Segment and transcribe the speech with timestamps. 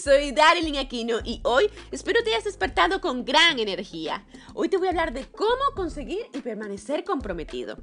[0.00, 4.24] soy Daryl Aquino y hoy espero te hayas despertado con gran energía.
[4.54, 7.76] Hoy te voy a hablar de cómo conseguir y permanecer comprometido.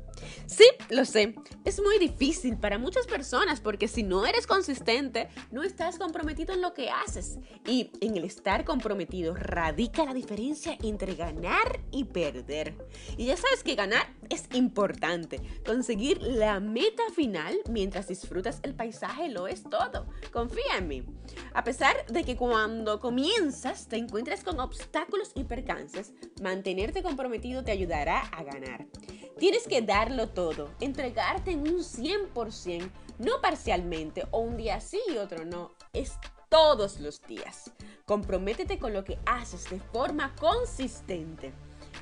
[0.47, 5.61] Sí, lo sé, es muy difícil para muchas personas porque si no eres consistente, no
[5.61, 7.37] estás comprometido en lo que haces.
[7.67, 12.73] Y en el estar comprometido radica la diferencia entre ganar y perder.
[13.17, 15.39] Y ya sabes que ganar es importante.
[15.65, 20.07] Conseguir la meta final mientras disfrutas el paisaje lo es todo.
[20.31, 21.03] Confía en mí.
[21.53, 27.71] A pesar de que cuando comienzas te encuentres con obstáculos y percances, mantenerte comprometido te
[27.71, 28.85] ayudará a ganar.
[29.37, 32.89] Tienes que darlo todo, entregarte en un 100%,
[33.19, 36.17] no parcialmente o un día sí y otro no, es
[36.49, 37.71] todos los días.
[38.05, 41.53] Comprométete con lo que haces de forma consistente.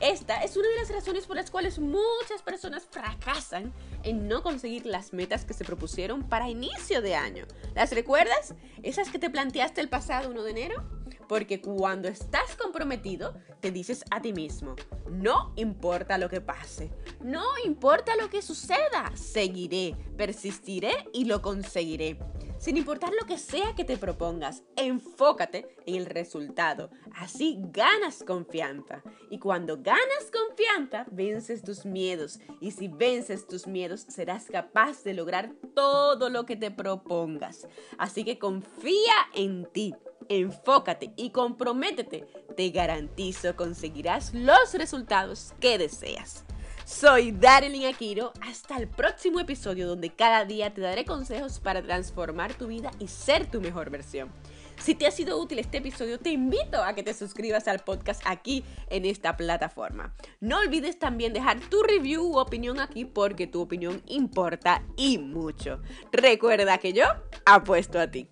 [0.01, 4.85] Esta es una de las razones por las cuales muchas personas fracasan en no conseguir
[4.85, 7.45] las metas que se propusieron para inicio de año.
[7.75, 8.55] ¿Las recuerdas?
[8.83, 10.83] Esas que te planteaste el pasado 1 de enero.
[11.29, 14.75] Porque cuando estás comprometido, te dices a ti mismo,
[15.09, 22.19] no importa lo que pase, no importa lo que suceda, seguiré, persistiré y lo conseguiré.
[22.57, 26.89] Sin importar lo que sea que te propongas, enfócate en el resultado.
[27.13, 29.03] Así ganas confianza.
[29.29, 32.39] Y cuando ganas confianza, vences tus miedos.
[32.61, 37.67] Y si vences tus miedos, serás capaz de lograr todo lo que te propongas.
[37.97, 39.93] Así que confía en ti.
[40.27, 42.25] Enfócate y comprométete.
[42.55, 46.45] Te garantizo conseguirás los resultados que deseas.
[46.85, 48.31] Soy Darlene Akiro.
[48.41, 53.07] Hasta el próximo episodio donde cada día te daré consejos para transformar tu vida y
[53.07, 54.29] ser tu mejor versión.
[54.77, 58.21] Si te ha sido útil este episodio, te invito a que te suscribas al podcast
[58.27, 60.13] aquí en esta plataforma.
[60.41, 65.81] No olvides también dejar tu review u opinión aquí porque tu opinión importa y mucho.
[66.11, 67.05] Recuerda que yo
[67.47, 68.29] apuesto a ti.